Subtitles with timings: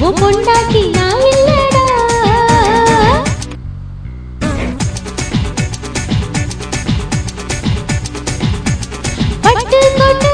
[0.00, 1.84] உன் பொண்டாட்டி நான் இல்லடா.
[9.44, 10.30] பட்டு கொண்டு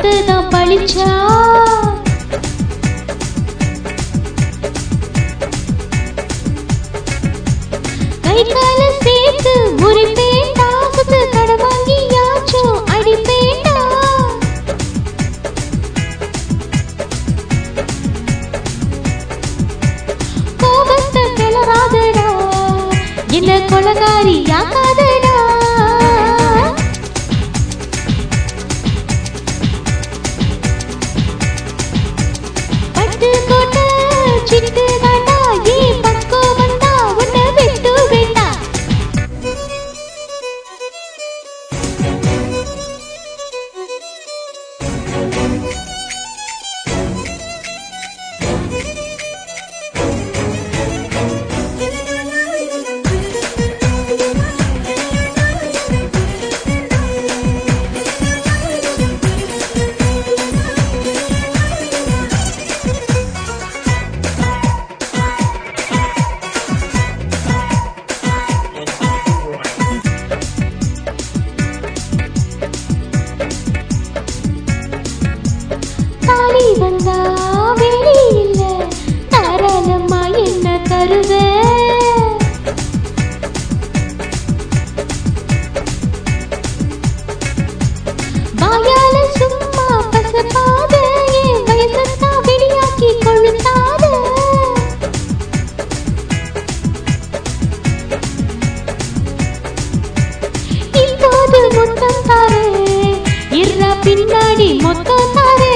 [0.00, 1.08] பார்த்து வார்த்தை தான் பழிச்சா?
[8.24, 13.76] கை கால சேர்த்து முறிப்பேண்டா சுத்து கடை வாங்கியாச்சும் அடிப்பேண்டா
[20.62, 22.26] கோபத்தை கிளறாதடா.
[23.30, 25.07] இந்த கொலகாரி யாக்காதடா
[101.98, 102.64] முத்தம் தாரே.
[103.50, 105.67] இர்ரா பின்னாடி மொத்தம் தாரே.